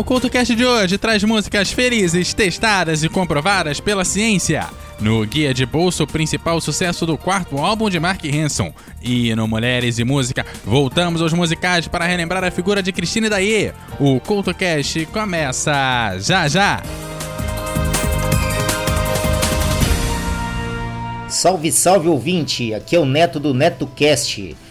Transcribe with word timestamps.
o 0.00 0.04
CultoCast 0.04 0.54
de 0.54 0.64
hoje 0.64 0.96
traz 0.96 1.22
músicas 1.22 1.70
felizes, 1.72 2.32
testadas 2.32 3.04
e 3.04 3.08
comprovadas 3.08 3.80
pela 3.80 4.02
ciência. 4.02 4.66
No 4.98 5.26
Guia 5.26 5.52
de 5.52 5.66
Bolso, 5.66 6.04
o 6.04 6.06
principal 6.06 6.58
sucesso 6.58 7.04
do 7.04 7.18
quarto 7.18 7.58
álbum 7.58 7.90
de 7.90 8.00
Mark 8.00 8.24
Hanson. 8.24 8.72
E 9.02 9.34
no 9.34 9.46
Mulheres 9.46 9.98
e 9.98 10.04
Música, 10.04 10.46
voltamos 10.64 11.20
aos 11.20 11.34
musicais 11.34 11.86
para 11.86 12.06
relembrar 12.06 12.42
a 12.42 12.50
figura 12.50 12.82
de 12.82 12.92
Cristina 12.92 13.28
Daie. 13.28 13.74
O 13.98 14.18
CultoCast 14.20 15.04
começa 15.06 16.16
já 16.18 16.48
já! 16.48 16.82
Salve, 21.28 21.70
salve 21.70 22.08
ouvinte! 22.08 22.72
Aqui 22.72 22.96
é 22.96 22.98
o 22.98 23.04
Neto 23.04 23.38
do 23.38 23.52
NetoCast. 23.52 24.56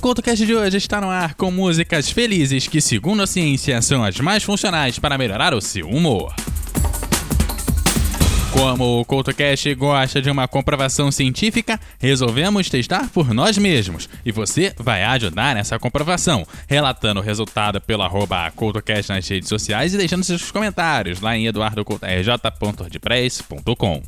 O 0.00 0.02
CultoCast 0.02 0.44
de 0.46 0.56
hoje 0.56 0.78
está 0.78 0.98
no 0.98 1.10
ar 1.10 1.34
com 1.34 1.50
músicas 1.50 2.10
felizes 2.10 2.66
que, 2.66 2.80
segundo 2.80 3.22
a 3.22 3.26
ciência, 3.26 3.82
são 3.82 4.02
as 4.02 4.18
mais 4.18 4.42
funcionais 4.42 4.98
para 4.98 5.18
melhorar 5.18 5.52
o 5.52 5.60
seu 5.60 5.86
humor. 5.86 6.34
Como 8.50 8.98
o 8.98 9.04
CultoCast 9.04 9.74
gosta 9.74 10.22
de 10.22 10.30
uma 10.30 10.48
comprovação 10.48 11.12
científica, 11.12 11.78
resolvemos 11.98 12.70
testar 12.70 13.10
por 13.10 13.34
nós 13.34 13.58
mesmos. 13.58 14.08
E 14.24 14.32
você 14.32 14.72
vai 14.78 15.04
ajudar 15.04 15.54
nessa 15.54 15.78
comprovação, 15.78 16.46
relatando 16.66 17.20
o 17.20 17.22
resultado 17.22 17.78
pelo 17.78 18.02
arroba 18.02 18.50
CultoCast 18.52 19.12
nas 19.12 19.28
redes 19.28 19.50
sociais 19.50 19.92
e 19.92 19.98
deixando 19.98 20.24
seus 20.24 20.50
comentários 20.50 21.20
lá 21.20 21.36
em 21.36 21.46
eduardocultorj.wordpress.com. 21.46 24.02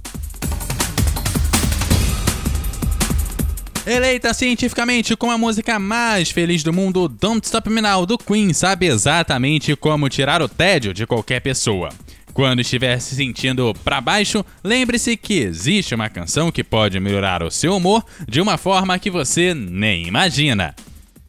Eleita 3.84 4.32
cientificamente 4.32 5.16
como 5.16 5.32
a 5.32 5.38
música 5.38 5.76
mais 5.78 6.30
feliz 6.30 6.62
do 6.62 6.72
mundo, 6.72 7.08
Don't 7.08 7.44
Stop 7.44 7.68
Me 7.68 7.80
Now 7.80 8.06
do 8.06 8.16
Queen 8.16 8.52
sabe 8.52 8.86
exatamente 8.86 9.74
como 9.74 10.08
tirar 10.08 10.40
o 10.40 10.48
tédio 10.48 10.94
de 10.94 11.04
qualquer 11.04 11.40
pessoa. 11.40 11.88
Quando 12.32 12.60
estiver 12.60 12.98
se 13.00 13.16
sentindo 13.16 13.74
para 13.84 14.00
baixo, 14.00 14.44
lembre-se 14.62 15.16
que 15.16 15.40
existe 15.40 15.94
uma 15.94 16.08
canção 16.08 16.52
que 16.52 16.62
pode 16.62 17.00
melhorar 17.00 17.42
o 17.42 17.50
seu 17.50 17.76
humor 17.76 18.04
de 18.28 18.40
uma 18.40 18.56
forma 18.56 18.98
que 18.98 19.10
você 19.10 19.52
nem 19.52 20.06
imagina. 20.06 20.74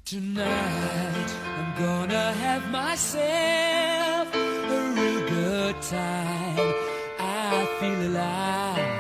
Tonight. 0.06 0.44
I 7.20 7.66
feel 7.80 8.02
alive. 8.08 8.93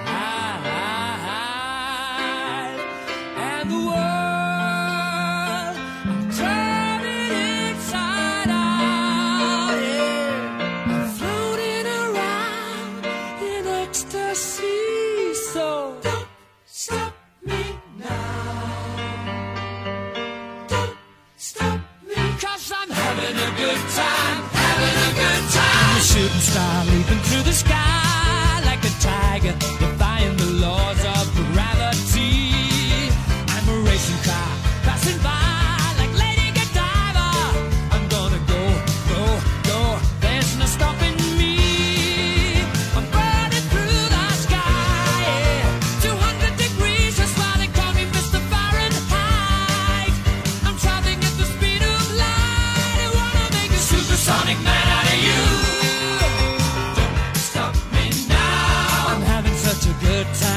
Good 60.14 60.28
time, 60.36 60.53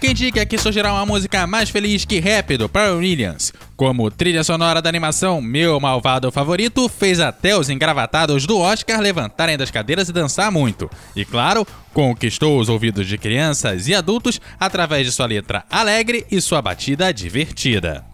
quem 0.00 0.14
diga 0.14 0.46
que 0.46 0.56
surgirá 0.56 0.94
uma 0.94 1.04
música 1.04 1.46
mais 1.46 1.68
feliz 1.68 2.06
que 2.06 2.18
rap 2.18 2.56
do 2.56 2.70
Pearl 2.70 2.96
Williams. 2.96 3.52
Como 3.76 4.10
trilha 4.10 4.42
sonora 4.42 4.80
da 4.80 4.88
animação 4.88 5.42
Meu 5.42 5.78
Malvado 5.78 6.32
Favorito 6.32 6.88
fez 6.88 7.20
até 7.20 7.54
os 7.54 7.68
engravatados 7.68 8.46
do 8.46 8.58
Oscar 8.58 8.98
levantarem 8.98 9.58
das 9.58 9.70
cadeiras 9.70 10.08
e 10.08 10.12
dançar 10.12 10.50
muito. 10.50 10.90
E 11.14 11.24
claro, 11.24 11.66
conquistou 11.92 12.58
os 12.58 12.70
ouvidos 12.70 13.06
de 13.06 13.18
crianças 13.18 13.88
e 13.88 13.94
adultos 13.94 14.40
através 14.58 15.06
de 15.06 15.12
sua 15.12 15.26
letra 15.26 15.64
alegre 15.70 16.26
e 16.30 16.40
sua 16.40 16.62
batida 16.62 17.12
divertida. 17.12 18.09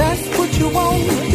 that's 0.00 0.38
what 0.38 0.58
you 0.58 0.68
want. 0.70 1.29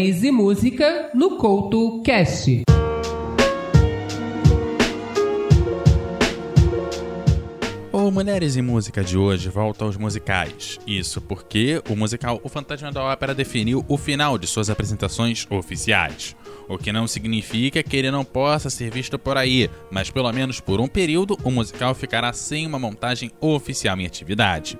Mulheres 0.00 0.24
e 0.24 0.30
Música 0.30 1.10
no 1.12 1.36
Couto 1.36 2.00
Cast. 2.02 2.79
O 8.10 8.12
Mulheres 8.12 8.56
e 8.56 8.60
Música 8.60 9.04
de 9.04 9.16
hoje 9.16 9.48
volta 9.48 9.84
aos 9.84 9.96
musicais. 9.96 10.80
Isso 10.84 11.20
porque 11.20 11.80
o 11.88 11.94
musical 11.94 12.40
O 12.42 12.48
Fantasma 12.48 12.90
da 12.90 13.04
Ópera 13.04 13.32
definiu 13.32 13.84
o 13.86 13.96
final 13.96 14.36
de 14.36 14.48
suas 14.48 14.68
apresentações 14.68 15.46
oficiais. 15.48 16.34
O 16.68 16.76
que 16.76 16.90
não 16.90 17.06
significa 17.06 17.84
que 17.84 17.96
ele 17.96 18.10
não 18.10 18.24
possa 18.24 18.68
ser 18.68 18.90
visto 18.90 19.16
por 19.16 19.36
aí, 19.36 19.70
mas 19.92 20.10
pelo 20.10 20.32
menos 20.32 20.58
por 20.58 20.80
um 20.80 20.88
período 20.88 21.38
o 21.44 21.52
musical 21.52 21.94
ficará 21.94 22.32
sem 22.32 22.66
uma 22.66 22.80
montagem 22.80 23.30
oficial 23.40 23.96
em 24.00 24.06
atividade. 24.06 24.76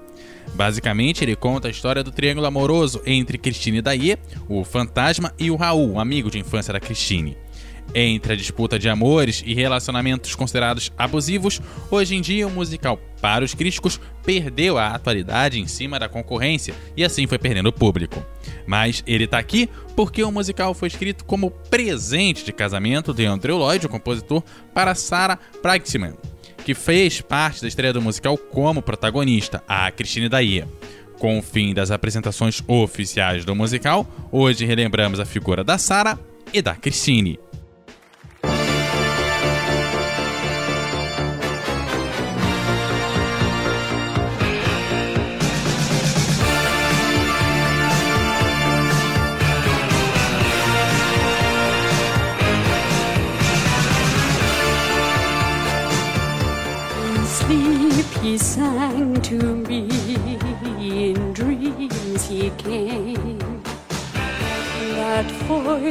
Basicamente, 0.57 1.23
ele 1.23 1.37
conta 1.37 1.69
a 1.69 1.71
história 1.71 2.03
do 2.03 2.11
triângulo 2.11 2.49
amoroso 2.49 3.01
entre 3.07 3.39
Christine 3.39 3.81
Daie, 3.81 4.19
o 4.49 4.65
fantasma, 4.65 5.33
e 5.39 5.53
o 5.53 5.57
Raul, 5.57 5.93
um 5.93 6.01
amigo 6.01 6.33
de 6.33 6.41
infância 6.41 6.73
da 6.73 6.81
Christine. 6.81 7.39
Entre 7.95 8.33
a 8.33 8.37
disputa 8.37 8.79
de 8.79 8.89
amores 8.89 9.43
e 9.45 9.53
relacionamentos 9.53 10.35
considerados 10.35 10.93
abusivos, 10.97 11.61
hoje 11.91 12.15
em 12.15 12.21
dia 12.21 12.47
o 12.47 12.51
musical, 12.51 13.01
para 13.21 13.45
os 13.45 13.53
críticos, 13.53 14.01
perdeu 14.25 14.79
a 14.79 14.89
atualidade 14.89 15.59
em 15.59 15.67
cima 15.67 15.99
da 15.99 16.09
concorrência 16.09 16.75
e 16.97 17.05
assim 17.05 17.27
foi 17.27 17.39
perdendo 17.39 17.73
público. 17.73 18.25
Mas 18.67 19.03
ele 19.07 19.27
tá 19.27 19.39
aqui 19.39 19.69
porque 19.97 20.23
o 20.23 20.31
musical 20.31 20.73
foi 20.73 20.89
escrito 20.89 21.25
como 21.25 21.51
presente 21.51 22.45
de 22.45 22.53
casamento 22.53 23.13
de 23.13 23.27
Andrew 23.27 23.59
Lloyd, 23.59 23.87
o 23.87 23.89
compositor, 23.89 24.43
para 24.73 24.95
Sarah 24.95 25.39
Brightman, 25.63 26.15
que 26.65 26.75
fez 26.75 27.21
parte 27.21 27.61
da 27.61 27.69
estreia 27.69 27.93
do 27.93 28.01
musical 28.01 28.39
como 28.39 28.83
protagonista, 28.83 29.63
a 29.67 29.91
Christine 29.91 30.29
Daia. 30.29 30.69
Com 31.19 31.39
o 31.39 31.43
fim 31.43 31.75
das 31.75 31.91
apresentações 31.91 32.63
oficiais 32.67 33.45
do 33.45 33.55
musical, 33.55 34.07
hoje 34.33 34.65
relembramos 34.65 35.21
a 35.21 35.27
figura 35.27 35.63
da 35.63 35.77
Sarah 35.77 36.19
e 36.53 36.63
da 36.63 36.75
Christine. 36.75 37.39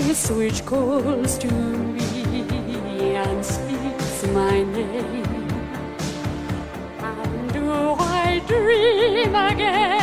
Voice 0.10 0.32
which 0.32 0.66
calls 0.66 1.38
to 1.38 1.52
me 1.52 3.16
and 3.16 3.46
speaks 3.46 4.26
my 4.34 4.64
name. 4.64 5.26
And 7.00 7.54
do 7.54 7.72
I 8.00 8.42
dream 8.48 9.36
again 9.36 9.99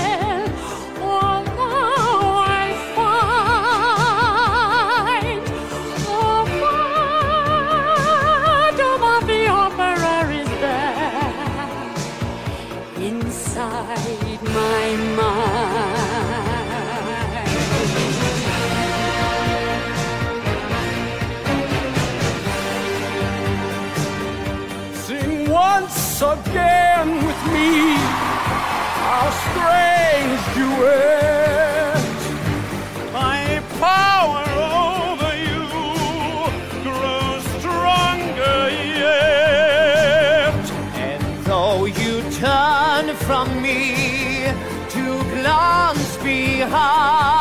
behind, 46.27 47.36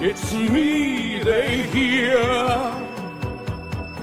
It's 0.00 0.32
me 0.32 1.20
they 1.24 1.62
hear. 1.72 2.22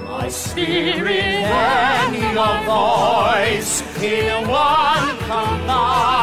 My 0.04 0.28
spirit 0.28 1.10
and 1.10 2.14
your 2.34 2.56
voice 2.66 3.82
in 4.02 4.46
one 4.46 5.18
combine. 5.20 6.15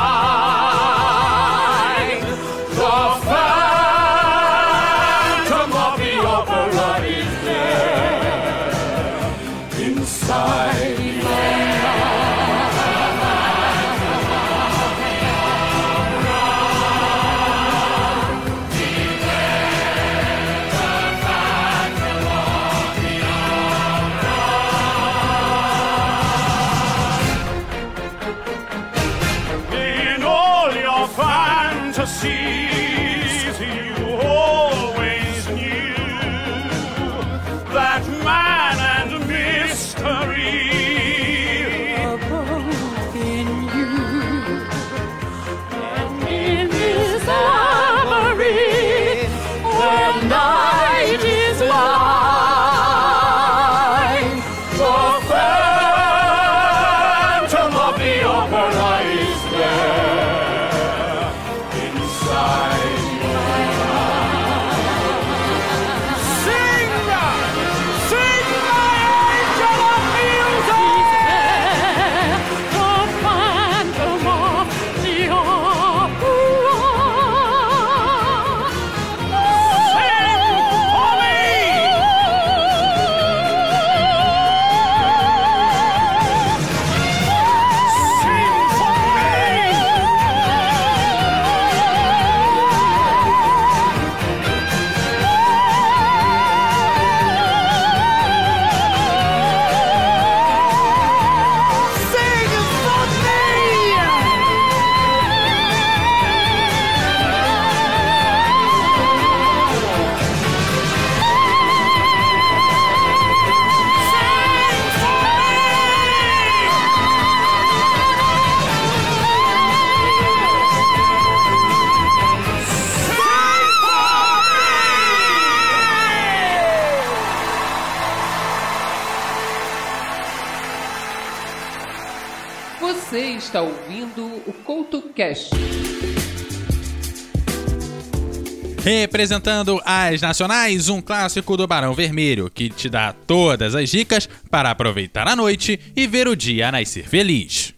apresentando 139.23 139.81
as 139.85 140.21
nacionais, 140.21 140.89
um 140.89 141.01
clássico 141.01 141.55
do 141.55 141.65
Barão 141.65 141.93
Vermelho, 141.93 142.51
que 142.53 142.69
te 142.69 142.89
dá 142.89 143.13
todas 143.13 143.73
as 143.73 143.89
dicas 143.89 144.27
para 144.51 144.69
aproveitar 144.69 145.25
a 145.29 145.35
noite 145.35 145.79
e 145.95 146.05
ver 146.05 146.27
o 146.27 146.35
dia 146.35 146.69
nascer 146.69 147.07
feliz. 147.07 147.72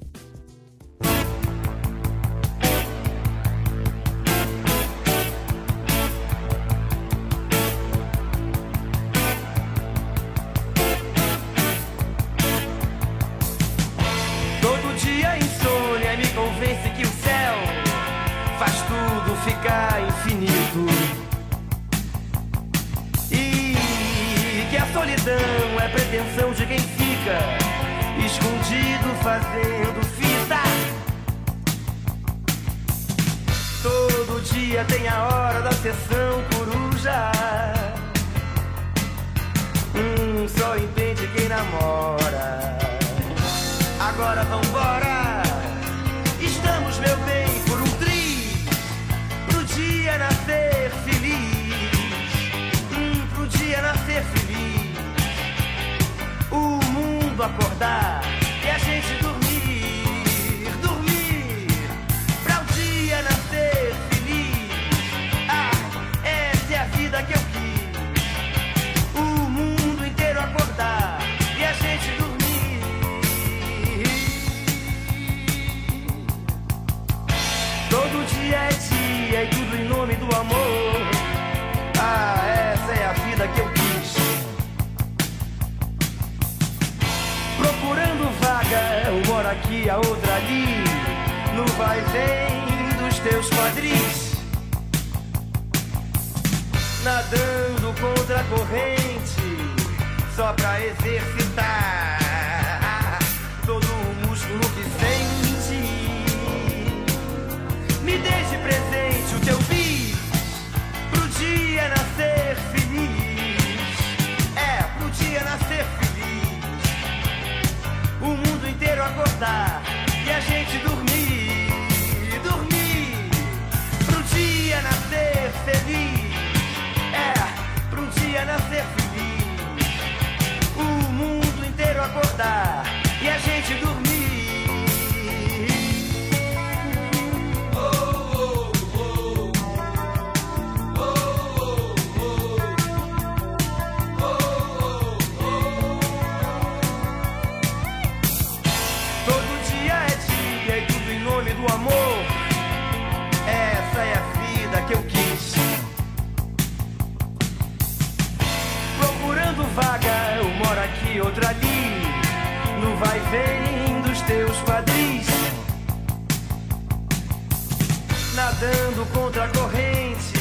nadando 168.56 169.06
contra 169.14 169.46
a 169.46 169.48
corrente 169.50 170.40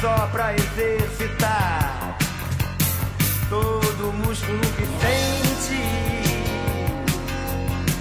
só 0.00 0.28
pra 0.32 0.54
exercitar 0.54 2.18
todo 3.48 4.10
o 4.10 4.12
músculo 4.12 4.60
que 4.60 4.86
sente. 5.00 5.82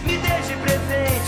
Me 0.06 0.18
deixe 0.18 0.56
presente. 0.58 1.25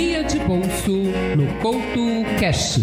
Economia 0.00 0.24
de 0.24 0.38
Bolso 0.38 0.92
no 1.36 1.60
Couto 1.60 2.24
cash. 2.40 2.78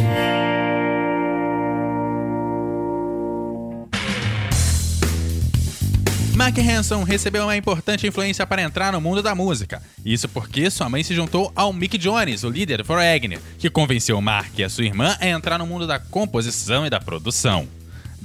Mark 6.36 6.56
Hanson 6.60 7.02
recebeu 7.02 7.46
uma 7.46 7.58
importante 7.58 8.06
influência 8.06 8.46
para 8.46 8.62
entrar 8.62 8.94
no 8.94 9.02
mundo 9.02 9.24
da 9.24 9.34
música. 9.34 9.82
Isso 10.06 10.30
porque 10.30 10.70
sua 10.70 10.88
mãe 10.88 11.02
se 11.02 11.16
juntou 11.16 11.52
ao 11.56 11.74
Mick 11.74 11.98
Jones, 11.98 12.44
o 12.44 12.50
líder 12.52 12.78
do 12.78 12.86
Foreigner, 12.86 13.40
que 13.58 13.68
convenceu 13.68 14.22
Mark 14.22 14.60
e 14.60 14.64
a 14.64 14.70
sua 14.70 14.86
irmã 14.86 15.18
a 15.20 15.28
entrar 15.28 15.58
no 15.58 15.66
mundo 15.66 15.88
da 15.88 15.98
composição 15.98 16.86
e 16.86 16.90
da 16.90 17.00
produção. 17.00 17.68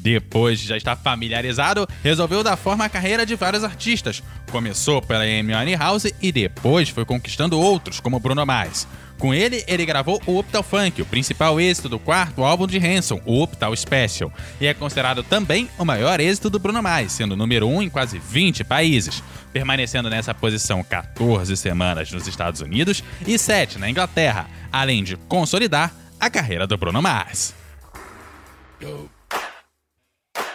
Depois 0.03 0.59
de 0.59 0.67
já 0.67 0.77
estar 0.77 0.97
familiarizado, 0.97 1.89
resolveu 2.03 2.43
dar 2.43 2.57
forma 2.57 2.85
à 2.85 2.89
carreira 2.89 3.25
de 3.25 3.37
vários 3.37 3.63
artistas. 3.63 4.21
Começou 4.51 5.01
pela 5.01 5.23
Amy 5.23 5.77
House 5.77 6.13
e 6.21 6.33
depois 6.33 6.89
foi 6.89 7.05
conquistando 7.05 7.59
outros, 7.59 8.01
como 8.01 8.19
Bruno 8.19 8.45
Mars. 8.45 8.89
Com 9.17 9.33
ele, 9.33 9.63
ele 9.69 9.87
gravou 9.87 10.21
o 10.27 10.37
Optal 10.37 10.65
Funk, 10.65 11.01
o 11.01 11.07
principal 11.07 11.61
êxito 11.61 11.89
do 11.89 12.01
quarto 12.01 12.43
álbum 12.43 12.67
de 12.67 12.79
Hanson, 12.85 13.21
o 13.25 13.41
Optal 13.41 13.77
Special, 13.77 14.33
e 14.61 14.67
é 14.67 14.75
considerado 14.75 15.23
também 15.23 15.71
o 15.79 15.85
maior 15.85 16.19
êxito 16.19 16.51
do 16.51 16.59
Bruno 16.59 16.83
Mars, 16.83 17.13
sendo 17.13 17.37
número 17.37 17.69
um 17.69 17.81
em 17.81 17.89
quase 17.89 18.19
20 18.19 18.65
países, 18.65 19.23
permanecendo 19.53 20.11
nessa 20.11 20.35
posição 20.35 20.83
14 20.83 21.57
semanas 21.57 22.11
nos 22.11 22.27
Estados 22.27 22.61
Unidos 22.61 23.05
e 23.25 23.39
7 23.39 23.79
na 23.79 23.89
Inglaterra, 23.89 24.51
além 24.73 25.05
de 25.05 25.17
consolidar 25.17 25.95
a 26.19 26.29
carreira 26.29 26.67
do 26.67 26.77
Bruno 26.77 27.01
Mars. 27.01 27.55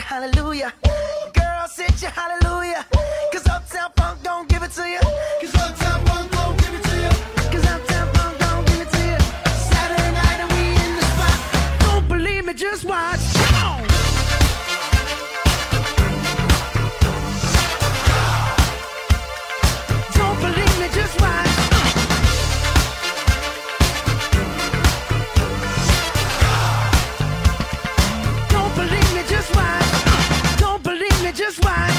hallelujah. 0.00 0.43
just 31.44 31.62
why 31.62 31.93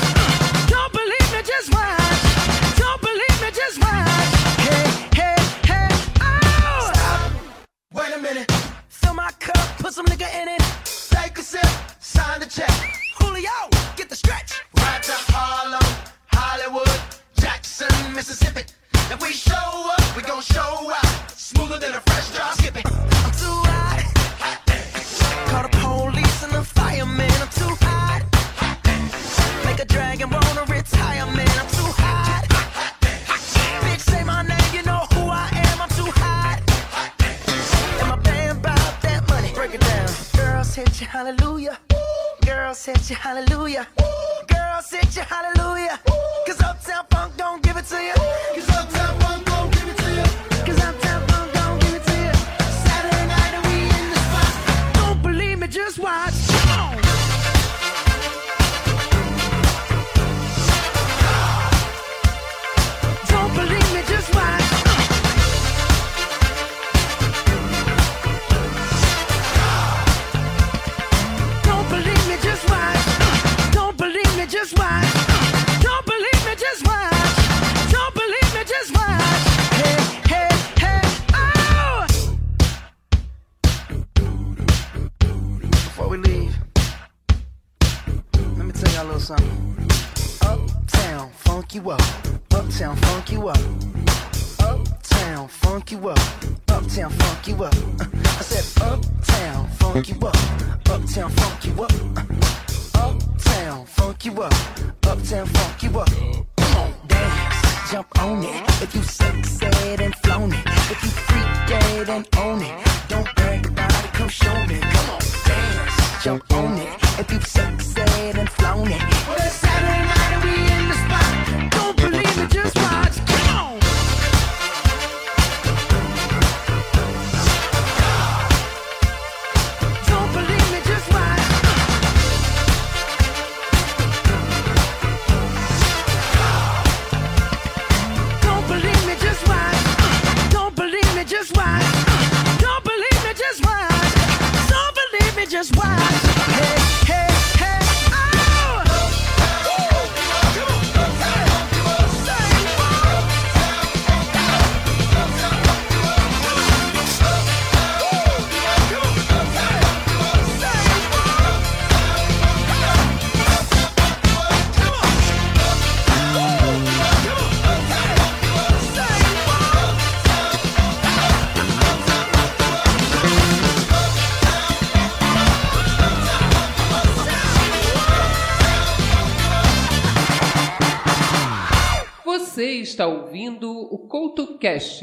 Cash. 184.59 185.01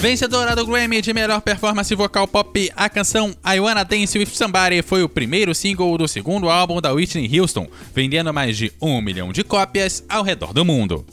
Vencedora 0.00 0.54
do 0.54 0.64
Grammy 0.64 1.02
de 1.02 1.12
melhor 1.12 1.40
performance 1.40 1.92
vocal 1.94 2.28
pop, 2.28 2.70
a 2.76 2.88
canção 2.88 3.34
I 3.44 3.58
Wanna 3.58 3.84
Dance 3.84 4.16
With 4.16 4.26
Somebody 4.26 4.80
foi 4.80 5.02
o 5.02 5.08
primeiro 5.08 5.54
single 5.54 5.98
do 5.98 6.06
segundo 6.06 6.48
álbum 6.48 6.80
da 6.80 6.92
Whitney 6.92 7.38
Houston, 7.38 7.66
vendendo 7.92 8.32
mais 8.32 8.56
de 8.56 8.72
um 8.80 9.00
milhão 9.00 9.32
de 9.32 9.42
cópias 9.42 10.04
ao 10.08 10.22
redor 10.22 10.52
do 10.52 10.64
mundo. 10.64 11.04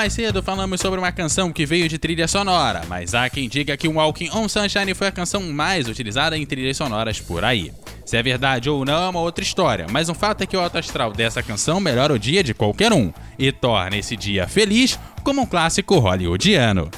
Mais 0.00 0.14
cedo 0.14 0.42
falamos 0.42 0.80
sobre 0.80 0.98
uma 0.98 1.12
canção 1.12 1.52
que 1.52 1.66
veio 1.66 1.86
de 1.86 1.98
trilha 1.98 2.26
sonora, 2.26 2.80
mas 2.88 3.14
há 3.14 3.28
quem 3.28 3.46
diga 3.46 3.76
que 3.76 3.86
Walking 3.86 4.30
on 4.30 4.48
Sunshine 4.48 4.94
foi 4.94 5.08
a 5.08 5.12
canção 5.12 5.42
mais 5.52 5.86
utilizada 5.86 6.38
em 6.38 6.46
trilhas 6.46 6.78
sonoras 6.78 7.20
por 7.20 7.44
aí. 7.44 7.70
Se 8.06 8.16
é 8.16 8.22
verdade 8.22 8.70
ou 8.70 8.82
não 8.82 9.02
é 9.02 9.08
uma 9.10 9.20
outra 9.20 9.44
história, 9.44 9.84
mas 9.90 10.08
um 10.08 10.14
fato 10.14 10.40
é 10.40 10.46
que 10.46 10.56
o 10.56 10.60
alto 10.60 10.78
astral 10.78 11.12
dessa 11.12 11.42
canção 11.42 11.78
melhora 11.80 12.14
o 12.14 12.18
dia 12.18 12.42
de 12.42 12.54
qualquer 12.54 12.94
um 12.94 13.12
e 13.38 13.52
torna 13.52 13.98
esse 13.98 14.16
dia 14.16 14.48
feliz 14.48 14.98
como 15.22 15.42
um 15.42 15.46
clássico 15.46 15.98
hollywoodiano. 15.98 16.90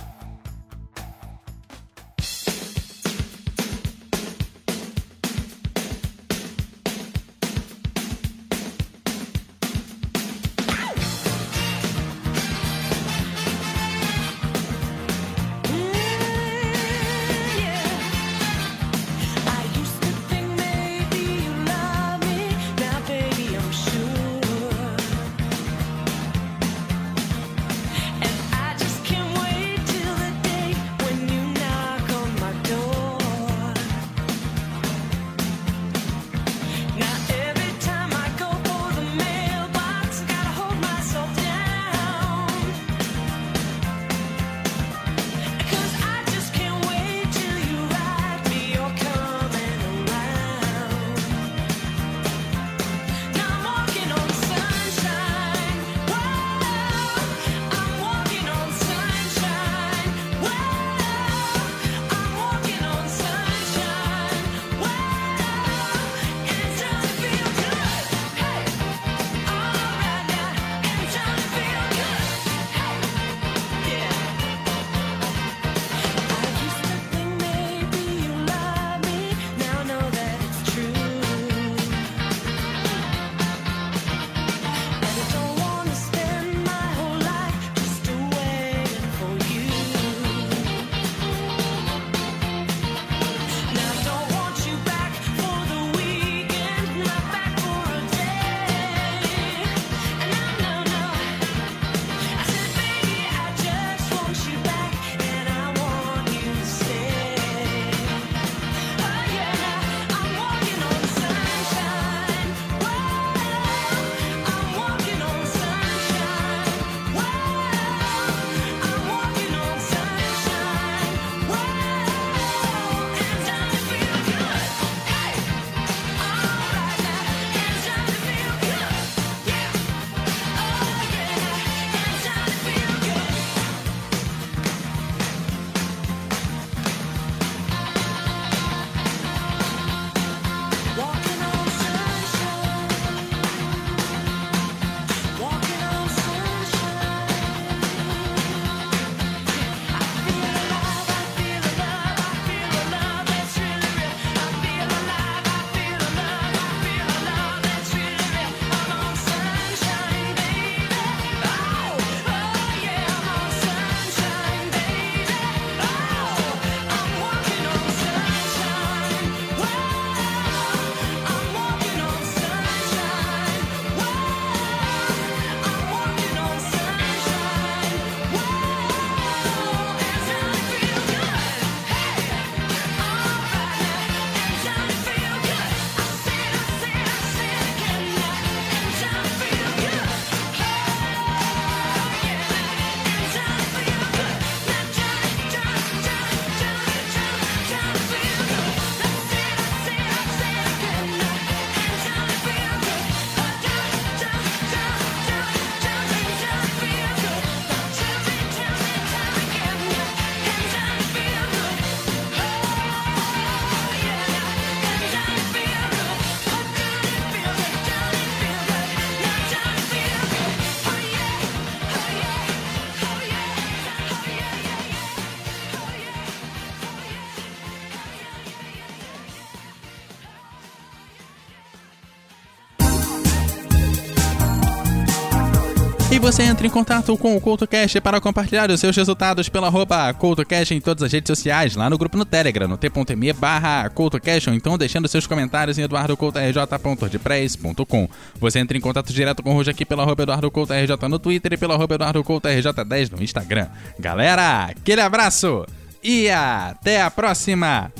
Você 236.22 236.44
entra 236.44 236.64
em 236.64 236.70
contato 236.70 237.18
com 237.18 237.36
o 237.36 237.40
CoutoCast 237.40 238.00
para 238.00 238.20
compartilhar 238.20 238.70
os 238.70 238.78
seus 238.78 238.96
resultados 238.96 239.48
pela 239.48 239.66
arroba 239.66 240.14
CoutoCast 240.14 240.72
em 240.72 240.80
todas 240.80 241.02
as 241.02 241.12
redes 241.12 241.26
sociais, 241.26 241.74
lá 241.74 241.90
no 241.90 241.98
grupo 241.98 242.16
no 242.16 242.24
Telegram, 242.24 242.68
no 242.68 242.78
t.me 242.78 243.32
barra 243.32 243.90
CoutoCast, 243.90 244.48
ou 244.48 244.54
então 244.54 244.78
deixando 244.78 245.08
seus 245.08 245.26
comentários 245.26 245.78
em 245.78 245.82
eduardocoutorj.ordpress.com. 245.82 248.08
Você 248.38 248.60
entra 248.60 248.78
em 248.78 248.80
contato 248.80 249.12
direto 249.12 249.42
com 249.42 249.50
o 249.50 249.54
Rujo 249.54 249.72
aqui 249.72 249.84
pela 249.84 250.04
arroba 250.04 250.22
EduardoCoutoRJ 250.22 251.08
no 251.08 251.18
Twitter 251.18 251.54
e 251.54 251.56
pela 251.56 251.74
arroba 251.74 251.96
EduardoCoutoRJ10 251.96 253.10
no 253.10 253.20
Instagram. 253.20 253.66
Galera, 253.98 254.66
aquele 254.66 255.00
abraço 255.00 255.66
e 256.04 256.30
até 256.30 257.02
a 257.02 257.10
próxima! 257.10 257.90